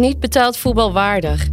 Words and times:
Niet 0.00 0.20
betaald 0.20 0.56
voetbal 0.56 0.92
waardig. 0.92 1.48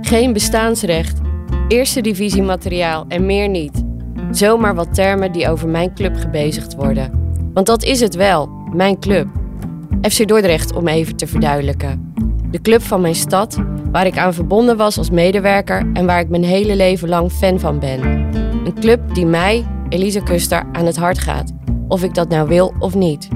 Geen 0.00 0.32
bestaansrecht. 0.32 1.20
Eerste 1.68 2.00
divisie 2.00 2.42
materiaal 2.42 3.04
en 3.08 3.26
meer 3.26 3.48
niet. 3.48 3.84
Zomaar 4.30 4.74
wat 4.74 4.94
termen 4.94 5.32
die 5.32 5.48
over 5.48 5.68
mijn 5.68 5.94
club 5.94 6.16
gebezigd 6.16 6.74
worden. 6.74 7.10
Want 7.54 7.66
dat 7.66 7.82
is 7.82 8.00
het 8.00 8.14
wel, 8.14 8.48
mijn 8.72 8.98
club. 8.98 9.26
FC 10.02 10.28
Dordrecht 10.28 10.74
om 10.74 10.88
even 10.88 11.16
te 11.16 11.26
verduidelijken. 11.26 12.14
De 12.50 12.60
club 12.60 12.82
van 12.82 13.00
mijn 13.00 13.14
stad, 13.14 13.58
waar 13.92 14.06
ik 14.06 14.18
aan 14.18 14.34
verbonden 14.34 14.76
was 14.76 14.98
als 14.98 15.10
medewerker 15.10 15.90
en 15.92 16.06
waar 16.06 16.20
ik 16.20 16.28
mijn 16.28 16.44
hele 16.44 16.76
leven 16.76 17.08
lang 17.08 17.32
fan 17.32 17.60
van 17.60 17.78
ben. 17.78 18.02
Een 18.64 18.74
club 18.80 19.14
die 19.14 19.26
mij, 19.26 19.66
Elise 19.88 20.22
Kuster, 20.22 20.64
aan 20.72 20.86
het 20.86 20.96
hart 20.96 21.18
gaat. 21.18 21.52
Of 21.88 22.02
ik 22.02 22.14
dat 22.14 22.28
nou 22.28 22.48
wil 22.48 22.74
of 22.78 22.94
niet. 22.94 23.28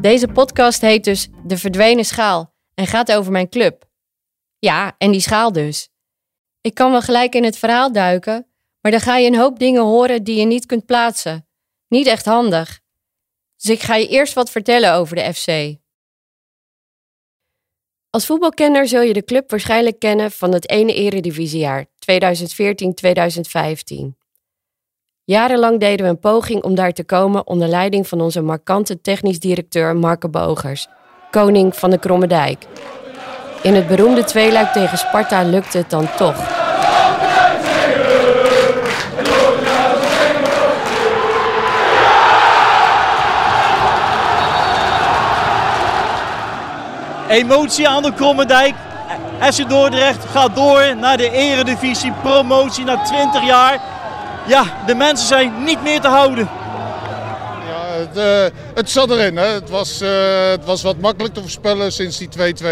Deze 0.00 0.28
podcast 0.28 0.80
heet 0.80 1.04
dus 1.04 1.28
De 1.44 1.58
Verdwenen 1.58 2.04
Schaal 2.04 2.54
en 2.74 2.86
gaat 2.86 3.12
over 3.12 3.32
mijn 3.32 3.48
club. 3.48 3.88
Ja, 4.58 4.94
en 4.98 5.10
die 5.10 5.20
schaal 5.20 5.52
dus. 5.52 5.88
Ik 6.60 6.74
kan 6.74 6.90
wel 6.90 7.00
gelijk 7.00 7.34
in 7.34 7.44
het 7.44 7.58
verhaal 7.58 7.92
duiken, 7.92 8.46
maar 8.80 8.92
dan 8.92 9.00
ga 9.00 9.16
je 9.16 9.26
een 9.26 9.36
hoop 9.36 9.58
dingen 9.58 9.82
horen 9.82 10.24
die 10.24 10.36
je 10.36 10.44
niet 10.44 10.66
kunt 10.66 10.86
plaatsen. 10.86 11.48
Niet 11.88 12.06
echt 12.06 12.24
handig. 12.24 12.80
Dus 13.56 13.70
ik 13.70 13.80
ga 13.80 13.94
je 13.94 14.08
eerst 14.08 14.34
wat 14.34 14.50
vertellen 14.50 14.92
over 14.92 15.16
de 15.16 15.34
FC. 15.34 15.76
Als 18.10 18.26
voetbalkenner 18.26 18.88
zul 18.88 19.02
je 19.02 19.12
de 19.12 19.24
club 19.24 19.50
waarschijnlijk 19.50 19.98
kennen 19.98 20.30
van 20.30 20.52
het 20.52 20.70
ene 20.70 20.94
eredivisiejaar, 20.94 21.86
2014-2015. 21.86 21.90
Jarenlang 25.26 25.80
deden 25.80 26.04
we 26.04 26.10
een 26.10 26.18
poging 26.18 26.62
om 26.62 26.74
daar 26.74 26.92
te 26.92 27.04
komen 27.04 27.46
onder 27.46 27.68
leiding 27.68 28.08
van 28.08 28.20
onze 28.20 28.42
markante 28.42 29.00
technisch 29.00 29.38
directeur 29.38 29.96
Marke 29.96 30.28
Bogers, 30.28 30.88
koning 31.30 31.76
van 31.76 31.90
de 31.90 31.98
Kromme 31.98 32.26
Dijk. 32.26 32.66
In 33.62 33.74
het 33.74 33.86
beroemde 33.86 34.24
tweeluik 34.24 34.72
tegen 34.72 34.98
Sparta 34.98 35.42
lukte 35.42 35.78
het 35.78 35.90
dan 35.90 36.08
toch. 36.16 36.36
Emotie 47.28 47.88
aan 47.88 48.02
de 48.02 48.12
Krommendijk. 48.14 48.74
FC 49.40 49.68
Dordrecht 49.68 50.24
gaat 50.24 50.54
door 50.54 50.96
naar 50.96 51.16
de 51.16 51.30
eredivisie. 51.30 52.12
Promotie 52.22 52.84
na 52.84 53.02
20 53.02 53.46
jaar. 53.46 53.95
Ja, 54.46 54.64
de 54.86 54.94
mensen 54.94 55.26
zijn 55.26 55.64
niet 55.64 55.82
meer 55.82 56.00
te 56.00 56.08
houden. 56.08 56.48
Ja, 57.68 57.92
het, 57.92 58.16
uh, 58.16 58.58
het 58.74 58.90
zat 58.90 59.10
erin. 59.10 59.36
Hè. 59.36 59.46
Het, 59.46 59.70
was, 59.70 60.02
uh, 60.02 60.48
het 60.50 60.64
was 60.64 60.82
wat 60.82 60.98
makkelijk 60.98 61.34
te 61.34 61.40
voorspellen 61.40 61.92
sinds 61.92 62.18
die 62.18 62.28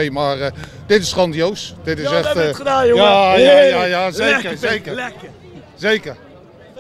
2-2. 0.09 0.13
Maar 0.13 0.39
uh, 0.39 0.47
dit 0.87 1.03
is 1.03 1.13
grandioos. 1.13 1.75
Dit 1.83 1.99
is 1.99 2.11
ja, 2.11 2.17
echt. 2.17 2.25
dat 2.25 2.37
heb 2.37 2.55
gedaan, 2.55 2.87
jongen. 2.87 3.05
Ja, 3.05 3.37
ja, 3.37 3.61
ja, 3.61 3.85
ja 3.85 4.11
zeker. 4.11 4.33
Lekker, 4.33 4.69
zeker. 4.69 4.95
Lekker. 4.95 5.29
zeker. 5.75 6.17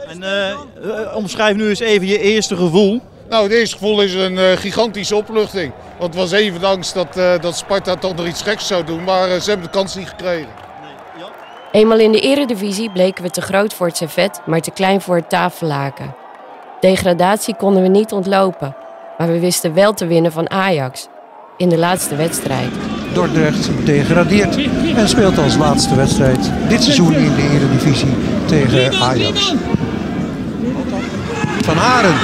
En 0.08 0.56
omschrijf 1.14 1.56
nu 1.56 1.68
eens 1.68 1.80
even 1.80 2.06
je 2.06 2.18
eerste 2.18 2.56
gevoel. 2.56 3.00
Nou, 3.28 3.42
het 3.42 3.52
eerste 3.52 3.76
gevoel 3.76 4.02
is 4.02 4.14
een 4.14 4.58
gigantische 4.58 5.16
opluchting. 5.16 5.72
Want 5.98 6.14
het 6.14 6.22
was 6.22 6.32
even 6.32 6.64
angst 6.64 6.94
dat, 6.94 7.42
dat 7.42 7.56
Sparta 7.56 7.96
toch 7.96 8.14
nog 8.14 8.26
iets 8.26 8.42
geks 8.42 8.66
zou 8.66 8.84
doen. 8.84 9.04
Maar 9.04 9.40
ze 9.40 9.50
hebben 9.50 9.66
de 9.66 9.78
kans 9.78 9.94
niet 9.94 10.08
gekregen. 10.08 10.63
Eenmaal 11.74 11.98
in 11.98 12.12
de 12.12 12.20
eredivisie 12.20 12.90
bleken 12.90 13.22
we 13.22 13.30
te 13.30 13.40
groot 13.40 13.74
voor 13.74 13.86
het 13.86 13.96
servet, 13.96 14.40
maar 14.46 14.60
te 14.60 14.70
klein 14.70 15.00
voor 15.00 15.16
het 15.16 15.28
tafellaken. 15.28 16.14
Degradatie 16.80 17.54
konden 17.54 17.82
we 17.82 17.88
niet 17.88 18.12
ontlopen, 18.12 18.76
maar 19.18 19.28
we 19.28 19.40
wisten 19.40 19.74
wel 19.74 19.94
te 19.94 20.06
winnen 20.06 20.32
van 20.32 20.50
Ajax 20.50 21.08
in 21.56 21.68
de 21.68 21.78
laatste 21.78 22.16
wedstrijd. 22.16 22.70
Dordrecht 23.12 23.86
degradeert 23.86 24.56
en 24.96 25.08
speelt 25.08 25.38
als 25.38 25.56
laatste 25.56 25.94
wedstrijd 25.94 26.50
dit 26.68 26.82
seizoen 26.82 27.14
in 27.14 27.34
de 27.34 27.42
eredivisie 27.42 28.14
tegen 28.46 29.02
Ajax. 29.02 29.54
Van 31.60 31.76
Haren. 31.76 32.16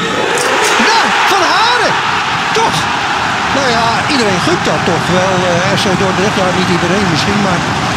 Ja, 0.88 1.00
Van 1.32 1.43
Haren! 1.55 1.94
Toch! 2.55 2.77
Nou 3.55 3.69
ja, 3.77 4.11
iedereen 4.11 4.41
gunt 4.47 4.65
dat 4.65 4.84
toch 4.84 5.06
wel. 5.19 5.34
Uh, 5.50 5.78
FC 5.78 5.84
Dordrecht, 5.99 6.37
ja 6.37 6.59
niet 6.59 6.71
iedereen 6.77 7.06
misschien, 7.11 7.41
maar 7.43 7.90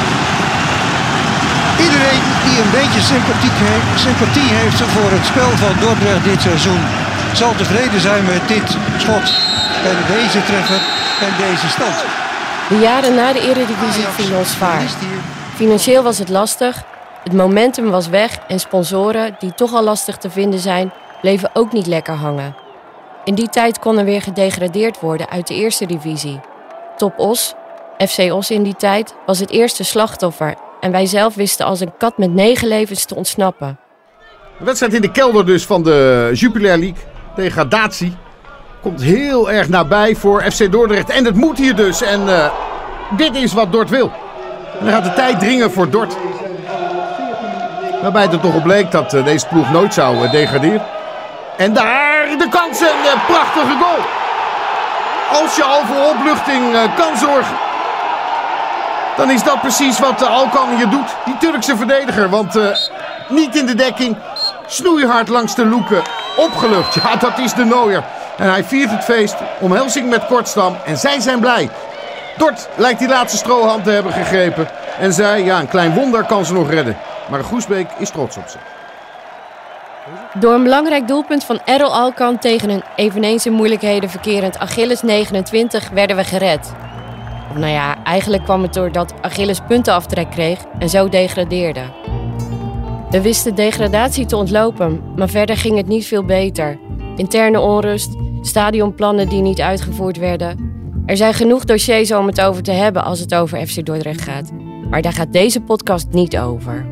Iedereen 1.85 2.23
die 2.45 2.55
een 2.63 2.73
beetje 2.79 3.01
sympathie 4.05 4.49
heeft 4.59 4.81
voor 4.95 5.11
het 5.17 5.25
spel 5.25 5.51
van 5.63 5.73
Dordrecht 5.79 6.23
dit 6.23 6.41
seizoen... 6.41 6.83
zal 7.33 7.53
tevreden 7.55 7.99
zijn 7.99 8.23
met 8.25 8.47
dit 8.47 8.67
schot 8.97 9.27
en 9.89 9.97
deze 10.15 10.43
treffer 10.49 10.81
en 11.25 11.33
deze 11.45 11.67
stand. 11.75 11.97
De 12.69 12.79
jaren 12.79 13.15
na 13.15 13.33
de 13.33 13.41
Eredivisie 13.41 14.05
vielen 14.05 14.37
ons 14.37 14.51
zwaar. 14.51 14.81
Financieel 15.55 16.03
was 16.03 16.17
het 16.17 16.29
lastig, 16.29 16.83
het 17.23 17.33
momentum 17.33 17.89
was 17.89 18.07
weg 18.07 18.39
en 18.47 18.59
sponsoren, 18.59 19.35
die 19.39 19.53
toch 19.53 19.73
al 19.73 19.83
lastig 19.83 20.17
te 20.17 20.29
vinden 20.29 20.59
zijn, 20.59 20.91
bleven 21.21 21.49
ook 21.53 21.71
niet 21.71 21.87
lekker 21.87 22.13
hangen. 22.13 22.55
In 23.23 23.35
die 23.35 23.49
tijd 23.49 23.79
kon 23.79 23.97
er 23.97 24.05
weer 24.05 24.21
gedegradeerd 24.21 24.99
worden 24.99 25.29
uit 25.29 25.47
de 25.47 25.55
eerste 25.55 25.85
divisie. 25.85 26.39
Top 26.97 27.19
Os, 27.19 27.53
FC 27.97 28.33
Os 28.33 28.51
in 28.51 28.63
die 28.63 28.75
tijd, 28.75 29.15
was 29.25 29.39
het 29.39 29.49
eerste 29.49 29.83
slachtoffer 29.83 30.55
en 30.83 30.91
wij 30.91 31.05
zelf 31.05 31.35
wisten 31.35 31.65
als 31.65 31.79
een 31.79 31.93
kat 31.97 32.17
met 32.17 32.33
negen 32.33 32.67
levens 32.67 33.05
te 33.05 33.15
ontsnappen. 33.15 33.79
De 34.57 34.65
wedstrijd 34.65 34.93
in 34.93 35.01
de 35.01 35.11
kelder 35.11 35.45
dus 35.45 35.65
van 35.65 35.83
de 35.83 36.29
Jupiler 36.33 36.77
League. 36.77 37.03
Degradatie. 37.35 38.15
Komt 38.81 39.01
heel 39.01 39.51
erg 39.51 39.69
nabij 39.69 40.15
voor 40.15 40.41
FC 40.51 40.71
Dordrecht. 40.71 41.09
En 41.09 41.25
het 41.25 41.35
moet 41.35 41.57
hier 41.57 41.75
dus. 41.75 42.01
En 42.01 42.21
uh, 42.21 42.51
dit 43.17 43.35
is 43.35 43.53
wat 43.53 43.71
Dort 43.71 43.89
wil. 43.89 44.11
En 44.79 44.85
dan 44.85 44.93
gaat 44.93 45.03
de 45.03 45.13
tijd 45.13 45.39
dringen 45.39 45.71
voor 45.71 45.89
Dort. 45.89 46.17
Waarbij 48.01 48.21
het 48.21 48.33
er 48.33 48.39
toch 48.39 48.55
op 48.55 48.63
bleek 48.63 48.91
dat 48.91 49.13
uh, 49.13 49.25
deze 49.25 49.47
ploeg 49.47 49.71
nooit 49.71 49.93
zou 49.93 50.23
uh, 50.23 50.31
degraderen. 50.31 50.85
En 51.57 51.73
daar 51.73 52.27
de 52.37 52.47
kans 52.49 52.79
en 52.79 52.97
de 53.03 53.15
prachtige 53.27 53.77
goal. 53.79 54.01
Als 55.41 55.55
je 55.55 55.63
al 55.63 55.85
voor 55.85 56.15
opluchting 56.15 56.63
kan 56.95 57.17
zorgen 57.17 57.71
dan 59.17 59.31
is 59.31 59.43
dat 59.43 59.61
precies 59.61 59.99
wat 59.99 60.21
uh, 60.21 60.29
Alkan 60.29 60.75
hier 60.75 60.89
doet. 60.89 61.15
Die 61.25 61.37
Turkse 61.37 61.77
verdediger. 61.77 62.29
Want 62.29 62.55
uh, 62.55 62.67
niet 63.29 63.55
in 63.55 63.65
de 63.65 63.75
dekking. 63.75 64.17
Snoeihard 64.67 65.27
langs 65.27 65.55
de 65.55 65.65
loeken. 65.65 66.01
Opgelucht. 66.37 66.95
Ja, 67.03 67.15
dat 67.15 67.37
is 67.37 67.53
de 67.53 67.63
Nooier. 67.63 68.03
En 68.37 68.49
hij 68.49 68.63
viert 68.63 68.91
het 68.91 69.03
feest. 69.03 69.35
Omhelzing 69.59 70.09
met 70.09 70.25
Kortstam. 70.25 70.77
En 70.85 70.97
zij 70.97 71.19
zijn 71.19 71.39
blij. 71.39 71.69
Dort 72.37 72.69
lijkt 72.75 72.99
die 72.99 73.07
laatste 73.07 73.37
strohand 73.37 73.83
te 73.83 73.89
hebben 73.89 74.11
gegrepen. 74.13 74.67
En 74.99 75.13
zij, 75.13 75.43
ja, 75.43 75.59
een 75.59 75.67
klein 75.67 75.93
wonder 75.93 76.23
kan 76.25 76.45
ze 76.45 76.53
nog 76.53 76.69
redden. 76.69 76.97
Maar 77.29 77.43
Groesbeek 77.43 77.87
is 77.97 78.09
trots 78.09 78.37
op 78.37 78.47
ze. 78.47 78.57
Door 80.33 80.53
een 80.53 80.63
belangrijk 80.63 81.07
doelpunt 81.07 81.43
van 81.43 81.59
Errol 81.65 81.93
Alkan 81.93 82.39
tegen 82.39 82.69
een 82.69 82.83
eveneens 82.95 83.45
in 83.45 83.53
moeilijkheden 83.53 84.09
verkerend 84.09 84.59
Achilles 84.59 85.01
29 85.01 85.89
werden 85.89 86.15
we 86.15 86.23
gered. 86.23 86.73
Nou 87.55 87.71
ja, 87.71 88.03
eigenlijk 88.03 88.43
kwam 88.43 88.61
het 88.61 88.73
doordat 88.73 89.13
Achilles 89.21 89.59
puntenaftrek 89.67 90.29
kreeg 90.29 90.59
en 90.79 90.89
zo 90.89 91.09
degradeerde. 91.09 91.81
We 93.09 93.21
wisten 93.21 93.55
degradatie 93.55 94.25
te 94.25 94.35
ontlopen, 94.35 95.01
maar 95.15 95.29
verder 95.29 95.57
ging 95.57 95.77
het 95.77 95.87
niet 95.87 96.05
veel 96.05 96.23
beter. 96.23 96.79
Interne 97.15 97.59
onrust, 97.59 98.15
stadionplannen 98.41 99.29
die 99.29 99.41
niet 99.41 99.61
uitgevoerd 99.61 100.17
werden. 100.17 100.71
Er 101.05 101.17
zijn 101.17 101.33
genoeg 101.33 101.65
dossiers 101.65 102.11
om 102.11 102.27
het 102.27 102.41
over 102.41 102.63
te 102.63 102.71
hebben 102.71 103.03
als 103.03 103.19
het 103.19 103.35
over 103.35 103.67
FC 103.67 103.85
Dordrecht 103.85 104.21
gaat. 104.21 104.51
Maar 104.89 105.01
daar 105.01 105.13
gaat 105.13 105.33
deze 105.33 105.61
podcast 105.61 106.07
niet 106.11 106.37
over. 106.37 106.85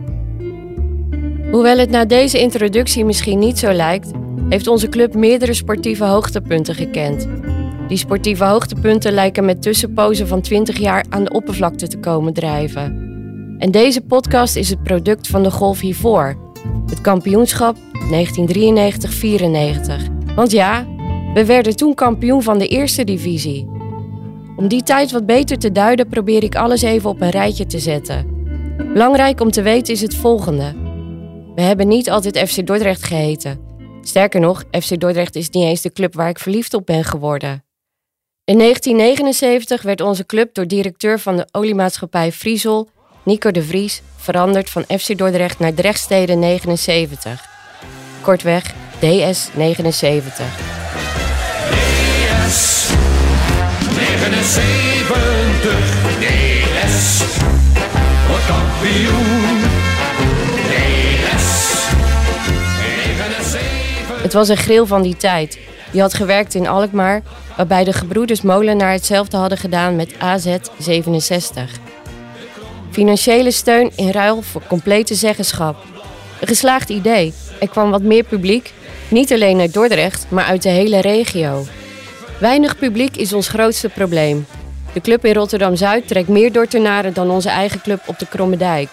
Hoewel 1.52 1.78
het 1.78 1.90
na 1.90 2.06
deze 2.06 2.40
introductie 2.40 3.06
misschien 3.06 3.40
niet 3.40 3.60
zo 3.60 3.72
lijkt, 3.72 4.12
heeft 4.50 4.68
onze 4.68 4.90
club 4.90 5.14
meerdere 5.14 5.54
sportieve 5.54 6.06
hoogtepunten 6.06 6.76
gekend. 6.76 7.28
Die 7.92 8.00
sportieve 8.00 8.44
hoogtepunten 8.44 9.12
lijken 9.12 9.46
met 9.46 9.62
tussenpozen 9.62 10.28
van 10.28 10.42
20 10.42 10.78
jaar 10.78 11.06
aan 11.10 11.24
de 11.24 11.32
oppervlakte 11.32 11.88
te 11.88 11.98
komen 11.98 12.34
drijven. 12.34 12.84
En 13.58 13.72
deze 13.72 14.02
podcast 14.02 14.56
is 14.56 14.70
het 14.70 14.84
product 14.84 15.28
van 15.28 15.44
de 15.44 15.52
golf 15.52 15.80
hiervoor, 15.80 16.38
het 16.86 17.02
kampioenschap 17.02 17.76
1993-94. 17.78 17.80
Want 20.36 20.52
ja, 20.52 20.88
we 21.34 21.46
werden 21.46 21.76
toen 21.76 21.94
kampioen 21.94 22.44
van 22.44 22.58
de 22.58 22.68
eerste 22.68 23.04
divisie. 23.04 23.70
Om 24.56 24.68
die 24.68 24.84
tijd 24.84 25.12
wat 25.12 25.26
beter 25.26 25.58
te 25.58 25.72
duiden 25.72 26.08
probeer 26.08 26.44
ik 26.44 26.56
alles 26.56 26.82
even 26.82 27.10
op 27.10 27.22
een 27.22 27.30
rijtje 27.30 27.66
te 27.66 27.80
zetten. 27.80 28.26
Belangrijk 28.78 29.42
om 29.42 29.52
te 29.52 29.62
weten 29.62 29.94
is 29.94 30.02
het 30.02 30.16
volgende. 30.16 30.74
We 31.56 31.62
hebben 31.62 31.88
niet 31.88 32.10
altijd 32.10 32.50
FC 32.50 32.66
Dordrecht 32.66 33.04
geheten. 33.04 33.60
Sterker 34.02 34.40
nog, 34.40 34.64
FC 34.72 35.00
Dordrecht 35.00 35.36
is 35.36 35.50
niet 35.50 35.64
eens 35.64 35.82
de 35.82 35.92
club 35.92 36.14
waar 36.14 36.30
ik 36.30 36.40
verliefd 36.40 36.74
op 36.74 36.86
ben 36.86 37.04
geworden. 37.04 37.64
In 38.52 38.58
1979 38.58 39.82
werd 39.82 40.02
onze 40.02 40.26
club 40.26 40.54
door 40.54 40.68
directeur 40.68 41.20
van 41.20 41.38
de 41.38 41.48
oliemaatschappij 41.52 42.32
Friesel, 42.32 42.90
Nico 43.24 43.52
de 43.52 43.64
Vries, 43.64 44.02
veranderd 44.18 44.70
van 44.70 44.84
FC 45.00 45.18
Dordrecht 45.18 45.60
naar 45.60 45.74
Drechtsteden 45.74 46.40
79. 46.40 47.46
Kortweg 48.22 48.64
DS 49.00 49.50
79. 49.54 50.46
DS 51.70 52.90
79. 53.96 54.56
79, 54.76 56.10
DS 56.20 57.24
wordt 58.28 58.46
kampioen. 58.48 59.60
DS 60.68 61.88
79. 62.78 64.22
Het 64.22 64.34
was 64.34 64.50
een 64.50 64.58
grill 64.58 64.86
van 64.86 65.02
die 65.02 65.18
tijd. 65.18 65.60
Die 65.92 66.02
had 66.02 66.14
gewerkt 66.14 66.54
in 66.54 66.68
Alkmaar, 66.68 67.22
waarbij 67.58 67.84
de 67.84 67.94
gebroeders 67.94 68.42
Molenaar 68.42 68.92
hetzelfde 68.92 69.38
hadden 69.38 69.58
gedaan 69.58 69.96
met 69.96 70.20
AZ 70.20 70.56
67. 70.80 71.72
Financiële 72.92 73.52
steun 73.52 73.92
in 73.96 74.10
ruil 74.10 74.42
voor 74.42 74.62
complete 74.68 75.16
zeggenschap. 75.16 75.76
Een 76.40 76.48
geslaagd 76.48 76.90
idee. 76.90 77.34
Er 77.60 77.70
kwam 77.70 77.92
wat 77.92 78.02
meer 78.02 78.24
publiek, 78.24 78.74
niet 79.08 79.34
alleen 79.34 79.60
uit 79.60 79.74
Dordrecht, 79.74 80.26
maar 80.30 80.46
uit 80.46 80.62
de 80.62 80.70
hele 80.70 81.02
regio. 81.02 81.66
Weinig 82.40 82.78
publiek 82.78 83.18
is 83.18 83.34
ons 83.34 83.48
grootste 83.48 83.90
probleem. 83.90 84.46
De 84.94 85.02
club 85.02 85.26
in 85.26 85.34
Rotterdam-Zuid 85.34 86.08
trekt 86.08 86.28
meer 86.28 86.52
Dordtenaren 86.52 87.14
dan 87.14 87.30
onze 87.30 87.50
eigen 87.50 87.82
club 87.82 88.02
op 88.06 88.20
de 88.20 88.28
Kromme 88.28 88.58
Dijk. 88.58 88.90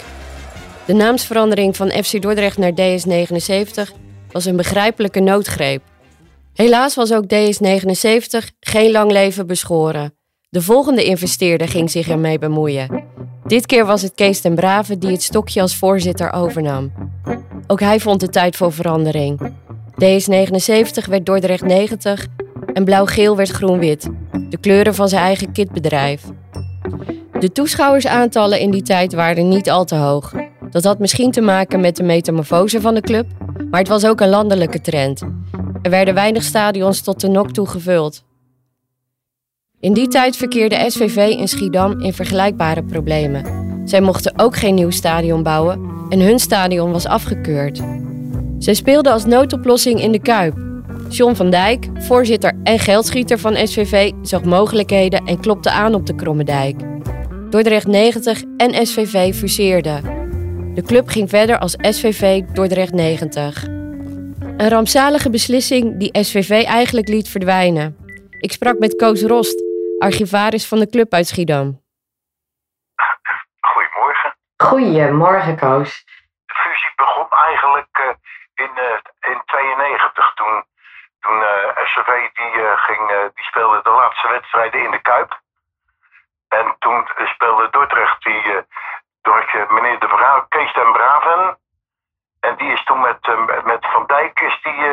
De 0.85 0.93
naamsverandering 0.93 1.77
van 1.77 1.91
FC 1.91 2.23
Dordrecht 2.23 2.59
naar 2.59 2.73
DS79 2.73 3.95
was 4.33 4.45
een 4.45 4.57
begrijpelijke 4.57 5.21
noodgreep. 5.21 5.83
Helaas 6.59 6.95
was 6.95 7.13
ook 7.13 7.25
DS79 7.25 8.47
geen 8.61 8.91
lang 8.91 9.11
leven 9.11 9.47
beschoren. 9.47 10.15
De 10.49 10.63
volgende 10.63 11.05
investeerder 11.05 11.69
ging 11.69 11.91
zich 11.91 12.09
ermee 12.09 12.39
bemoeien. 12.39 13.05
Dit 13.47 13.67
keer 13.67 13.87
was 13.87 14.03
het 14.03 14.15
Kees 14.15 14.41
ten 14.41 14.55
Brave 14.55 14.99
die 14.99 15.11
het 15.11 15.23
stokje 15.23 15.61
als 15.61 15.77
voorzitter 15.77 16.33
overnam. 16.33 16.93
Ook 17.67 17.81
hij 17.81 18.01
vond 18.01 18.21
het 18.21 18.33
tijd 18.33 18.57
voor 18.57 18.73
verandering. 18.73 19.53
DS79 20.05 21.09
werd 21.09 21.27
Dordrecht 21.27 21.65
90 21.65 22.27
en 22.73 22.85
blauw-geel 22.85 23.37
werd 23.37 23.51
groen-wit. 23.51 24.09
De 24.51 24.59
kleuren 24.59 24.95
van 24.95 25.09
zijn 25.09 25.23
eigen 25.23 25.53
kitbedrijf. 25.53 26.23
De 27.41 27.53
toeschouwersaantallen 27.53 28.61
in 28.61 28.71
die 28.71 28.83
tijd 28.83 29.13
waren 29.13 29.49
niet 29.49 29.71
al 29.71 29.85
te 29.85 29.95
hoog. 29.95 30.33
Dat 30.71 30.85
had 30.85 30.99
misschien 30.99 31.31
te 31.31 31.41
maken 31.41 31.81
met 31.81 31.97
de 31.97 32.03
metamorfose 32.03 32.81
van 32.81 32.95
de 32.95 33.01
club, 33.01 33.27
maar 33.71 33.81
het 33.81 33.89
was 33.89 34.07
ook 34.07 34.21
een 34.21 34.29
landelijke 34.29 34.81
trend. 34.81 35.23
Er 35.89 35.95
werden 35.95 36.15
weinig 36.15 36.43
stadions 36.43 37.01
tot 37.01 37.21
de 37.21 37.29
nok 37.29 37.51
toe 37.51 37.67
gevuld. 37.67 38.25
In 39.81 39.93
die 39.93 40.09
tijd 40.09 40.37
verkeerde 40.37 40.85
SVV 40.91 41.37
en 41.39 41.49
Schiedam 41.49 42.01
in 42.01 42.13
vergelijkbare 42.13 42.85
problemen. 42.85 43.45
Zij 43.85 44.01
mochten 44.01 44.39
ook 44.39 44.57
geen 44.57 44.75
nieuw 44.75 44.91
stadion 44.91 45.43
bouwen 45.43 45.81
en 46.09 46.21
hun 46.21 46.39
stadion 46.39 46.93
was 46.93 47.07
afgekeurd. 47.07 47.81
Zij 48.59 48.75
speelden 48.75 49.13
als 49.13 49.25
noodoplossing 49.25 50.01
in 50.01 50.13
de 50.13 50.21
Kuip. 50.21 50.57
John 51.09 51.35
van 51.35 51.51
Dijk, 51.51 51.89
voorzitter 51.95 52.53
en 52.63 52.79
geldschieter 52.79 53.39
van 53.39 53.57
SVV, 53.67 54.13
zag 54.23 54.45
mogelijkheden 54.45 55.25
en 55.25 55.41
klopte 55.41 55.71
aan 55.71 55.95
op 55.95 56.07
de 56.07 56.15
Kromme 56.15 56.45
Dijk. 56.45 56.81
Dordrecht 57.51 57.87
90 57.87 58.43
en 58.57 58.87
SVV 58.87 59.35
fuseerden. 59.35 60.03
De 60.75 60.83
club 60.83 61.09
ging 61.09 61.29
verder 61.29 61.59
als 61.59 61.77
SVV 61.81 62.43
Dordrecht 62.53 62.93
90. 62.93 63.78
Een 64.59 64.69
rampzalige 64.69 65.31
beslissing 65.31 65.85
die 65.99 66.25
SVV 66.25 66.65
eigenlijk 66.79 67.09
liet 67.09 67.29
verdwijnen. 67.29 67.97
Ik 68.47 68.53
sprak 68.53 68.79
met 68.79 68.97
Koos 68.97 69.23
Rost, 69.23 69.59
archivaris 69.99 70.69
van 70.69 70.79
de 70.79 70.91
club 70.91 71.13
uit 71.13 71.27
Schiedam. 71.27 71.67
Goedemorgen. 73.61 74.31
Goedemorgen, 74.57 75.57
Koos. 75.57 76.05
De 76.47 76.55
fusie 76.63 76.93
begon 76.97 77.29
eigenlijk 77.49 77.93
uh, 77.99 78.15
in, 78.65 78.73
uh, 78.87 79.33
in 79.33 79.43
92 79.45 80.33
toen, 80.35 80.65
toen 81.21 81.39
uh, 81.41 81.87
SCV 81.89 82.11
die, 82.39 82.53
ging, 82.87 83.05
die 83.35 83.45
speelde 83.51 83.81
de 83.83 83.91
laatste 83.91 84.29
wedstrijden 84.29 84.85
in 84.85 84.91
de 84.91 85.03
Kuip. 85.03 85.41
En 86.49 86.77
toen 86.79 87.09
speelde 87.35 87.69
Dordrecht 87.71 88.23
die, 88.25 88.43
door 89.23 89.67
meneer 89.69 89.99
de 89.99 90.09
Vrouw, 90.09 90.47
Kees 90.49 90.73
den 90.75 90.93
Braven. 90.93 91.59
En 92.41 92.57
die 92.57 92.73
is 92.73 92.85
toen 92.85 93.01
met, 93.01 93.19
met 93.65 93.87
Van 93.93 94.07
Dijk 94.07 94.41
is 94.41 94.61
die, 94.63 94.85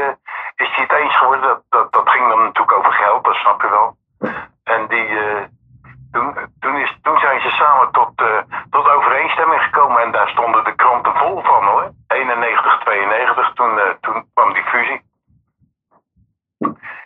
is 0.56 0.76
die 0.76 0.86
het 0.88 0.92
eens 0.92 1.18
geworden. 1.18 1.42
Dat, 1.42 1.62
dat, 1.70 1.94
dat 1.94 2.10
ging 2.10 2.28
dan 2.28 2.44
natuurlijk 2.44 2.78
over 2.78 2.94
geld, 2.94 3.24
dat 3.24 3.36
snap 3.36 3.62
je 3.62 3.70
wel. 3.70 3.98
En 4.64 4.88
die, 4.88 5.10
uh, 5.10 5.44
toen, 6.12 6.38
toen, 6.60 6.76
is, 6.76 6.98
toen 7.02 7.20
zijn 7.20 7.42
ze 7.42 7.50
samen 7.50 7.92
tot, 7.92 8.12
tot 8.70 8.90
overeenstemming 8.90 9.62
gekomen 9.62 10.02
en 10.02 10.12
daar 10.12 10.30
stonden 10.30 10.64
de 10.64 10.76
kranten 10.76 11.16
vol 11.16 11.42
van 11.44 11.64
hoor. 11.64 11.92
91, 12.08 12.80
92, 12.80 13.54
toen, 13.54 13.78
uh, 13.78 13.84
toen 14.02 14.30
kwam 14.34 14.54
die 14.54 14.64
fusie. 14.64 15.02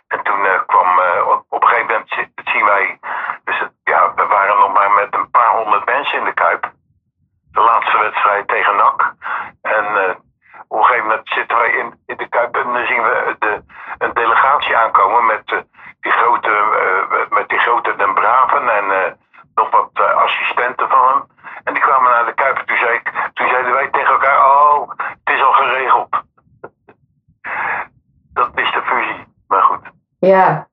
En 0.06 0.22
toen 0.22 0.48
kwam 0.66 0.88
op, 1.26 1.44
op, 1.48 1.62
een 1.62 1.68
gegeven 1.68 1.86
moment 1.86 2.28
zien 2.44 2.64
wij, 2.64 2.98
dus 3.44 3.58
het, 3.58 3.72
ja, 3.84 4.14
we 4.14 4.26
waren 4.26 4.58
nog 4.58 4.72
maar 4.72 4.90
met 4.90 5.14
een 5.14 5.30
paar 5.30 5.56
honderd 5.56 5.84
mensen 5.84 6.18
in 6.18 6.24
de 6.24 6.34
Kuip. 6.34 6.72
De 7.52 7.60
laatste 7.60 7.98
wedstrijd 7.98 8.48
tegen 8.48 8.76
NAC. 8.76 9.14
En 9.62 10.16
op 10.68 10.78
een 10.78 10.84
gegeven 10.84 11.08
moment 11.08 11.28
zitten 11.28 11.56
wij 11.56 11.70
in, 11.70 12.00
in 12.06 12.16
de 12.16 12.28
Kuip 12.28 12.56
en 12.56 12.72
dan 12.72 12.86
zien 12.86 13.02
we 13.02 13.36
de, 13.38 13.62
een 13.98 14.12
delegatie 14.12 14.76
aankomen 14.76 15.26
met 15.26 15.64
die 16.00 16.12
grote, 16.12 16.48
uh, 16.48 17.30
met 17.30 17.48
die 17.48 17.58
grote 17.58 17.96
Den 17.96 18.14
Braven 18.14 18.68
en 18.68 18.84
uh, 18.84 19.12
nog 19.54 19.70
wat 19.70 19.90
uh, 19.94 20.14
assistenten 20.14 20.88
van 20.88 21.08
hem. 21.08 21.24
En 21.64 21.74
die 21.74 21.82
kwamen 21.82 22.10
naar 22.10 22.24
de 22.24 22.34
Kuip. 22.34 22.56
Toen, 22.56 22.76
zei 22.76 22.94
ik, 22.94 23.30
toen 23.34 23.48
zeiden 23.48 23.72
wij 23.72 23.88
tegen 23.90 24.12
elkaar, 24.12 24.38
oh, 24.44 24.90
het 25.24 25.34
is 25.34 25.42
al 25.42 25.52
geregeld. 25.52 26.08
dat 28.32 28.50
is 28.54 28.72
de 28.72 28.82
fusie, 28.82 29.24
maar 29.48 29.62
goed. 29.62 29.90
Ja, 30.30 30.68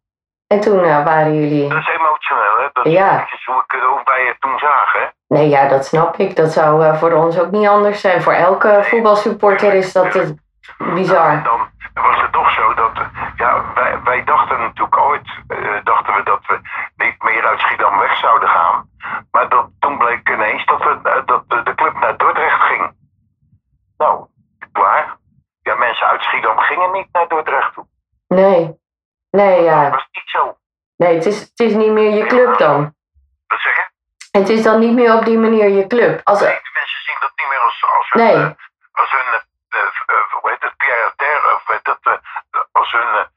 en 0.48 0.60
toen 0.60 0.82
waren 0.82 1.36
jullie... 1.36 1.70
Dat 1.70 1.78
is 1.78 1.88
emotioneel, 1.88 2.58
hè? 2.58 2.70
Dat 2.74 2.86
is 2.86 2.92
ja. 2.92 3.28
hoe, 3.46 3.64
ik, 3.68 3.82
hoe 3.82 4.02
wij 4.04 4.26
het 4.26 4.42
toen 4.42 4.60
zagen, 4.60 5.00
hè? 5.00 5.08
Nee, 5.28 5.50
ja, 5.50 5.68
dat 5.68 5.86
snap 5.86 6.16
ik. 6.16 6.36
Dat 6.36 6.52
zou 6.52 6.98
voor 6.98 7.12
ons 7.12 7.40
ook 7.40 7.52
niet 7.52 7.68
anders 7.68 8.02
zijn. 8.02 8.22
Voor 8.22 8.34
elke 8.34 8.80
voetbalsupporter 8.84 9.74
is 9.74 9.94
dat 9.94 10.34
bizar. 10.78 11.30
En 11.30 11.44
dan 11.44 11.70
was 11.94 12.22
het 12.22 12.32
toch 12.32 12.52
zo 12.52 12.74
dat, 12.74 12.92
ja, 13.36 13.74
wij, 13.74 14.02
wij 14.04 14.24
dachten 14.24 14.60
natuurlijk 14.60 14.98
ooit, 14.98 15.28
uh, 15.48 15.84
dachten 15.84 16.14
we 16.16 16.24
dat 16.24 16.46
we 16.48 16.60
niet 16.96 17.24
meer 17.24 17.46
uit 17.46 17.60
Schiedam 17.60 17.98
weg 17.98 18.18
zouden 18.18 18.50
gaan. 18.50 18.90
Maar 19.32 19.50
dat, 19.50 19.70
toen 19.80 19.98
bleek 19.98 20.30
ineens 20.30 20.66
dat, 20.66 20.80
we, 20.84 21.00
uh, 21.04 21.26
dat 21.26 21.50
de, 21.50 21.64
de 21.64 21.76
club 21.76 21.94
naar 22.00 22.18
Dordrecht 22.18 22.62
ging. 22.62 22.92
Nou, 23.98 24.26
klaar. 24.72 25.18
Ja, 25.62 25.76
mensen 25.76 26.08
uit 26.08 26.24
Schiedam 26.24 26.58
gingen 26.58 26.92
niet 26.92 27.08
naar 27.12 27.28
Dordrecht 27.28 27.74
toe. 27.74 27.88
Nee, 28.28 28.80
nee, 29.30 29.64
ja. 29.64 29.84
Dat 29.84 29.92
was 29.92 30.08
niet 30.12 30.30
zo. 30.30 30.58
Nee, 30.98 31.16
het 31.16 31.26
is, 31.26 31.40
het 31.40 31.60
is 31.60 31.74
niet 31.74 31.92
meer 31.92 32.14
je 32.14 32.26
club 32.26 32.58
dan. 32.58 32.96
Wat 33.48 33.60
zeg 33.60 33.76
je? 33.76 33.86
Het 34.48 34.58
is 34.58 34.64
dan 34.64 34.80
niet 34.80 34.94
meer 34.94 35.14
op 35.14 35.26
die 35.26 35.38
manier 35.38 35.70
je 35.70 35.88
club. 35.88 36.22
Als... 36.24 36.40
Nee, 36.40 36.50
de 36.50 36.70
mensen 36.74 37.02
zien 37.02 37.16
dat 37.20 37.32
niet 37.36 37.50
meer 37.50 37.60
als, 37.60 37.86
als 37.98 38.08
hun, 38.12 38.24
nee. 38.24 38.36
uh, 38.36 38.50
als 38.92 39.12
hun 39.12 39.42
uh, 39.76 40.16
hoe 40.32 40.50
heet 40.50 40.62
het, 40.62 40.74
of 41.56 41.68
weet 41.68 41.84
dat, 41.84 42.20
als 42.72 42.92
hun 42.92 43.28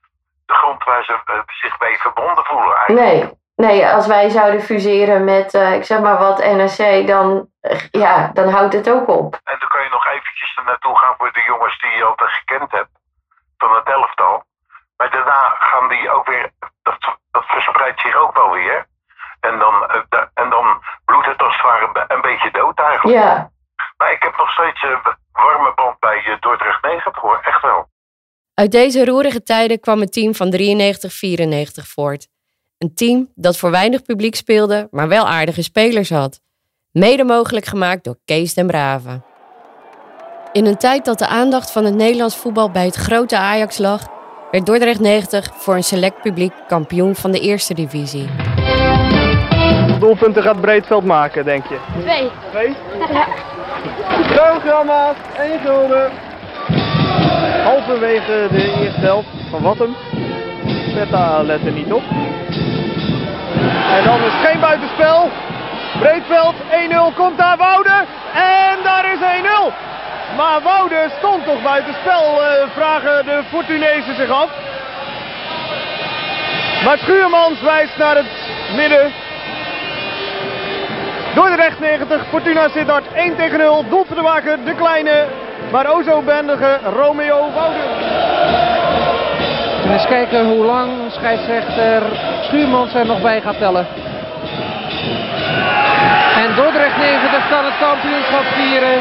de 0.46 0.54
grond 0.54 0.84
waar 0.84 1.04
ze 1.04 1.44
zich 1.46 1.80
mee 1.80 1.98
verbonden 1.98 2.44
voelen 2.44 2.76
eigenlijk. 2.76 3.06
Nee, 3.06 3.38
nee 3.54 3.88
als 3.88 4.06
wij 4.06 4.28
zouden 4.28 4.62
fuseren 4.62 5.24
met, 5.24 5.54
uh, 5.54 5.74
ik 5.74 5.84
zeg 5.84 6.00
maar 6.00 6.18
wat, 6.18 6.38
NRC, 6.38 7.06
dan, 7.06 7.48
ja, 7.90 8.30
dan 8.34 8.48
houdt 8.48 8.72
het 8.72 8.90
ook 8.90 9.08
op. 9.08 9.34
En 9.44 9.56
dan 9.58 9.68
kan 9.68 9.82
je 9.82 9.90
nog 9.90 10.06
eventjes 10.06 10.56
er 10.56 10.64
naartoe 10.64 10.98
gaan 10.98 11.14
voor 11.18 11.32
de 11.32 11.44
jongens 11.46 11.78
die 11.80 11.90
je 11.90 12.04
altijd 12.04 12.30
gekend 12.30 12.70
hebt, 12.70 12.90
van 13.58 13.74
het 13.74 13.88
elftal. 13.88 14.44
Maar 14.96 15.10
daarna 15.10 15.56
gaan 15.58 15.88
die 15.88 16.10
ook 16.10 16.26
weer, 16.26 16.50
dat, 16.82 17.16
dat 17.30 17.44
verspreidt 17.46 18.00
zich 18.00 18.16
ook 18.16 18.34
wel 18.36 18.50
weer. 18.50 18.86
En 19.40 19.58
dan, 19.58 19.74
uh, 19.74 20.02
da, 20.08 20.30
en 20.34 20.50
dan 20.50 20.59
het 21.30 21.42
als 21.42 21.56
het 21.56 21.64
ware 21.64 22.04
een 22.08 22.20
beetje 22.20 22.50
dood 22.50 22.78
eigenlijk. 22.78 23.18
Ja. 23.18 23.50
Maar 23.96 24.12
ik 24.12 24.22
heb 24.22 24.36
nog 24.36 24.50
steeds 24.50 24.82
een 24.82 25.00
warme 25.32 25.72
band 25.74 25.98
bij 25.98 26.36
Dordrecht 26.40 26.82
90 26.82 27.22
hoor, 27.22 27.40
echt 27.42 27.62
wel. 27.62 27.88
Uit 28.54 28.72
deze 28.72 29.04
roerige 29.04 29.42
tijden 29.42 29.80
kwam 29.80 30.00
het 30.00 30.12
team 30.12 30.34
van 30.34 30.52
93-94 30.52 31.86
voort. 31.94 32.28
Een 32.78 32.94
team 32.94 33.32
dat 33.34 33.58
voor 33.58 33.70
weinig 33.70 34.02
publiek 34.02 34.34
speelde, 34.34 34.88
maar 34.90 35.08
wel 35.08 35.28
aardige 35.28 35.62
spelers 35.62 36.10
had. 36.10 36.40
Mede 36.92 37.24
mogelijk 37.24 37.66
gemaakt 37.66 38.04
door 38.04 38.16
Kees 38.24 38.54
den 38.54 38.66
Brave. 38.66 39.22
In 40.52 40.66
een 40.66 40.76
tijd 40.76 41.04
dat 41.04 41.18
de 41.18 41.26
aandacht 41.26 41.70
van 41.72 41.84
het 41.84 41.94
Nederlands 41.94 42.36
voetbal 42.36 42.70
bij 42.70 42.84
het 42.84 42.96
grote 42.96 43.36
Ajax 43.38 43.78
lag, 43.78 44.06
werd 44.50 44.66
Dordrecht 44.66 45.00
90 45.00 45.50
voor 45.54 45.74
een 45.74 45.84
select 45.84 46.22
publiek 46.22 46.52
kampioen 46.68 47.14
van 47.14 47.30
de 47.30 47.40
eerste 47.40 47.74
divisie. 47.74 48.49
Doelpunten 50.00 50.42
gaat 50.42 50.60
Breedveld 50.60 51.04
maken, 51.04 51.44
denk 51.44 51.64
je? 51.66 51.78
Twee. 52.00 52.30
Twee? 52.50 52.76
Programma's, 54.34 55.16
één 55.38 55.60
gulden. 55.64 56.10
Halverwege 57.64 58.46
de 58.50 58.74
eerste 58.80 59.00
helft 59.00 59.28
van 59.50 59.62
Wattem. 59.62 59.96
Zeta 60.94 61.42
let 61.42 61.66
er 61.66 61.72
niet 61.72 61.92
op. 61.92 62.02
En 63.96 64.04
dan 64.04 64.22
is 64.22 64.32
geen 64.46 64.60
buitenspel. 64.60 65.28
Breedveld, 65.98 66.54
1-0 67.12 67.16
komt 67.16 67.38
daar 67.38 67.56
Woude. 67.56 68.04
En 68.34 68.76
daar 68.82 69.12
is 69.12 69.18
1-0. 69.18 69.72
Maar 70.36 70.62
Woude 70.62 71.10
stond 71.18 71.44
toch 71.44 71.62
buitenspel, 71.62 72.22
uh, 72.40 72.46
vragen 72.74 73.24
de 73.24 73.42
Fortunezen 73.50 74.14
zich 74.16 74.30
af. 74.30 74.50
Maar 76.84 76.98
Schuurmans 76.98 77.60
wijst 77.60 77.96
naar 77.96 78.16
het 78.16 78.32
midden. 78.76 79.12
Dordrecht 81.34 81.80
90, 81.80 82.26
Fortuna 82.28 82.68
Sittard 82.68 83.04
1 83.14 83.36
tegen 83.36 83.58
0. 83.58 83.84
Doelpuntenmaker 83.88 84.58
de 84.64 84.74
kleine, 84.74 85.26
maar 85.72 85.86
o 85.86 86.02
zo 86.02 86.22
bendige 86.22 86.78
Romeo 86.94 87.50
Wouden. 87.54 87.88
We 89.82 89.86
gaan 89.86 89.92
eens 89.92 90.06
kijken 90.06 90.44
hoe 90.46 90.64
lang 90.64 90.90
scheidsrechter 91.08 92.02
Schuurmans 92.42 92.94
er 92.94 93.06
nog 93.06 93.20
bij 93.20 93.40
gaat 93.40 93.58
tellen. 93.58 93.86
En 96.36 96.54
Dordrecht 96.54 96.96
90 96.96 97.48
kan 97.48 97.64
het 97.64 97.78
kampioenschap 97.78 98.44
vieren. 98.44 98.98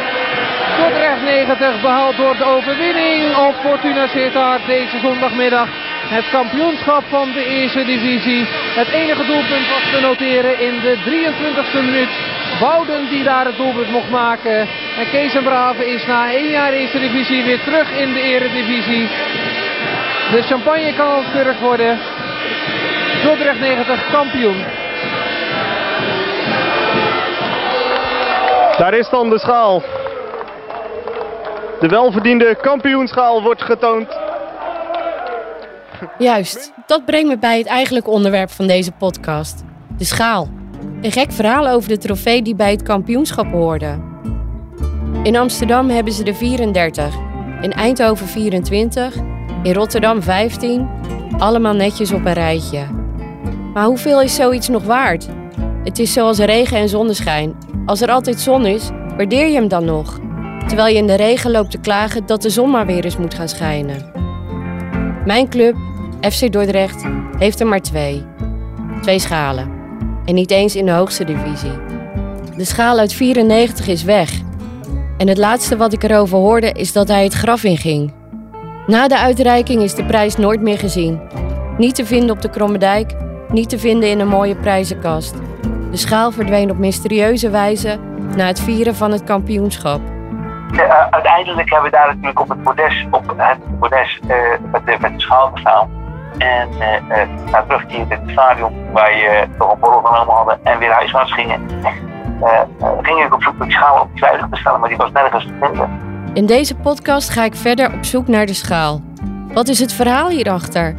Dordrecht 0.77 1.23
90 1.23 1.81
behaalt 1.81 2.17
door 2.17 2.37
de 2.37 2.45
overwinning 2.45 3.35
op 3.35 3.55
Fortuna 3.63 4.07
Sittard 4.07 4.65
deze 4.65 4.99
zondagmiddag 4.99 5.67
het 6.09 6.29
kampioenschap 6.29 7.03
van 7.09 7.31
de 7.31 7.45
eerste 7.45 7.85
divisie. 7.85 8.47
Het 8.69 8.87
enige 8.87 9.25
doelpunt 9.25 9.67
was 9.69 9.91
te 9.91 9.99
noteren 10.01 10.59
in 10.59 10.79
de 10.79 10.97
23e 10.97 11.83
minuut. 11.83 12.09
Wouden 12.59 13.09
die 13.09 13.23
daar 13.23 13.45
het 13.45 13.57
doelpunt 13.57 13.91
mocht 13.91 14.09
maken. 14.09 14.59
En 14.97 15.09
Kees 15.11 15.35
en 15.35 15.43
Brave 15.43 15.85
is 15.85 16.05
na 16.05 16.31
één 16.31 16.49
jaar 16.49 16.73
eerste 16.73 16.99
divisie 16.99 17.43
weer 17.43 17.63
terug 17.63 17.91
in 17.91 18.13
de 18.13 18.21
eredivisie. 18.21 19.07
De 20.31 20.41
champagne 20.41 20.93
kan 20.93 21.15
ontkeurig 21.15 21.59
worden. 21.59 21.99
Dordrecht 23.23 23.59
90 23.59 24.11
kampioen. 24.11 24.63
Daar 28.77 28.93
is 28.93 29.09
dan 29.09 29.29
de 29.29 29.39
schaal. 29.39 29.83
De 31.79 31.87
welverdiende 31.87 32.55
kampioenschaal 32.61 33.41
wordt 33.41 33.63
getoond. 33.63 34.28
Juist, 36.17 36.71
dat 36.85 37.05
brengt 37.05 37.27
me 37.27 37.37
bij 37.37 37.57
het 37.57 37.67
eigenlijke 37.67 38.09
onderwerp 38.09 38.49
van 38.49 38.67
deze 38.67 38.91
podcast: 38.91 39.63
de 39.97 40.03
schaal. 40.03 40.49
Een 41.01 41.11
gek 41.11 41.31
verhaal 41.31 41.67
over 41.67 41.89
de 41.89 41.97
trofee 41.97 42.41
die 42.41 42.55
bij 42.55 42.71
het 42.71 42.83
kampioenschap 42.83 43.51
hoorde. 43.51 43.99
In 45.23 45.35
Amsterdam 45.35 45.89
hebben 45.89 46.13
ze 46.13 46.23
de 46.23 46.33
34, 46.33 47.15
in 47.61 47.71
Eindhoven 47.71 48.27
24, 48.27 49.15
in 49.63 49.73
Rotterdam 49.73 50.21
15, 50.21 50.89
allemaal 51.37 51.73
netjes 51.73 52.11
op 52.11 52.25
een 52.25 52.33
rijtje. 52.33 52.85
Maar 53.73 53.85
hoeveel 53.85 54.21
is 54.21 54.35
zoiets 54.35 54.67
nog 54.67 54.83
waard? 54.83 55.27
Het 55.83 55.99
is 55.99 56.13
zoals 56.13 56.37
regen 56.37 56.77
en 56.77 56.89
zonneschijn. 56.89 57.55
Als 57.85 58.01
er 58.01 58.11
altijd 58.11 58.39
zon 58.39 58.65
is, 58.65 58.89
waardeer 59.17 59.47
je 59.47 59.53
hem 59.53 59.67
dan 59.67 59.85
nog? 59.85 60.19
Terwijl 60.67 60.87
je 60.87 60.99
in 60.99 61.07
de 61.07 61.15
regen 61.15 61.51
loopt 61.51 61.71
te 61.71 61.77
klagen 61.77 62.25
dat 62.25 62.41
de 62.41 62.49
zon 62.49 62.69
maar 62.69 62.85
weer 62.85 63.03
eens 63.03 63.17
moet 63.17 63.33
gaan 63.33 63.49
schijnen. 63.49 64.11
Mijn 65.25 65.49
club, 65.49 65.75
FC 66.21 66.51
Dordrecht, 66.51 67.05
heeft 67.37 67.59
er 67.59 67.67
maar 67.67 67.81
twee. 67.81 68.25
Twee 69.01 69.19
schalen. 69.19 69.71
En 70.25 70.35
niet 70.35 70.51
eens 70.51 70.75
in 70.75 70.85
de 70.85 70.91
hoogste 70.91 71.23
divisie. 71.23 71.79
De 72.57 72.65
schaal 72.65 72.97
uit 72.97 73.13
94 73.13 73.87
is 73.87 74.03
weg. 74.03 74.31
En 75.17 75.27
het 75.27 75.37
laatste 75.37 75.77
wat 75.77 75.93
ik 75.93 76.03
erover 76.03 76.37
hoorde 76.37 76.71
is 76.71 76.93
dat 76.93 77.07
hij 77.07 77.23
het 77.23 77.33
graf 77.33 77.63
inging. 77.63 78.13
Na 78.87 79.07
de 79.07 79.17
uitreiking 79.17 79.81
is 79.81 79.95
de 79.95 80.05
prijs 80.05 80.35
nooit 80.35 80.61
meer 80.61 80.77
gezien. 80.77 81.21
Niet 81.77 81.95
te 81.95 82.05
vinden 82.05 82.35
op 82.35 82.41
de 82.41 82.49
Krommedijk, 82.49 83.13
niet 83.47 83.69
te 83.69 83.79
vinden 83.79 84.09
in 84.09 84.19
een 84.19 84.27
mooie 84.27 84.55
prijzenkast. 84.55 85.35
De 85.91 85.97
schaal 85.97 86.31
verdween 86.31 86.71
op 86.71 86.77
mysterieuze 86.77 87.49
wijze 87.49 87.99
na 88.35 88.45
het 88.45 88.59
vieren 88.59 88.95
van 88.95 89.11
het 89.11 89.23
kampioenschap. 89.23 90.01
Uh, 90.71 91.07
uiteindelijk 91.09 91.69
hebben 91.69 91.91
we 91.91 91.97
daar 91.97 92.07
natuurlijk 92.07 92.39
op 92.39 92.49
het 92.49 92.63
bordes, 92.63 93.05
op 93.11 93.27
het 93.27 93.37
met, 93.79 94.85
de, 94.85 94.97
met 94.99 95.13
de 95.13 95.19
schaal 95.21 95.51
gestaan. 95.53 95.98
En 96.37 96.69
uh, 96.79 97.59
terugkeer 97.67 97.99
in 97.99 98.05
het 98.09 98.29
stadion, 98.29 98.91
waar 98.91 99.15
je 99.15 99.47
toch 99.57 99.71
een 99.71 99.79
borrel 99.79 100.01
genomen 100.01 100.35
hadden 100.35 100.59
en 100.63 100.79
weer 100.79 100.91
huiswaarts 100.91 101.33
gingen, 101.33 101.61
ging 103.01 103.23
ik 103.25 103.33
op 103.33 103.43
zoek 103.43 103.57
naar 103.57 103.67
die 103.67 103.77
schaal 103.77 104.01
op 104.01 104.07
die 104.11 104.23
veilig 104.23 104.47
te 104.51 104.57
stellen, 104.57 104.79
maar 104.79 104.89
die 104.89 104.97
was 104.97 105.11
nergens 105.11 105.45
te 105.45 105.53
vinden. 105.61 105.89
In 106.33 106.45
deze 106.45 106.75
podcast 106.75 107.29
ga 107.29 107.43
ik 107.43 107.55
verder 107.55 107.93
op 107.93 108.05
zoek 108.05 108.27
naar 108.27 108.45
de 108.45 108.53
schaal. 108.53 109.01
Wat 109.53 109.67
is 109.67 109.79
het 109.79 109.93
verhaal 109.93 110.29
hierachter? 110.29 110.95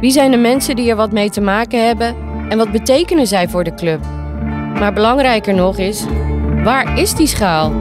Wie 0.00 0.10
zijn 0.10 0.30
de 0.30 0.36
mensen 0.36 0.76
die 0.76 0.90
er 0.90 0.96
wat 0.96 1.12
mee 1.12 1.30
te 1.30 1.40
maken 1.40 1.86
hebben 1.86 2.16
en 2.48 2.58
wat 2.58 2.72
betekenen 2.72 3.26
zij 3.26 3.48
voor 3.48 3.64
de 3.64 3.74
club? 3.74 4.00
Maar 4.78 4.92
belangrijker 4.92 5.54
nog 5.54 5.78
is, 5.78 6.06
waar 6.62 6.98
is 6.98 7.14
die 7.14 7.26
schaal? 7.26 7.72